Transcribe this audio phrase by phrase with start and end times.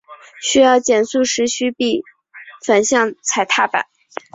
[0.41, 1.75] 需要减速时须
[2.65, 3.85] 反向踩踏板。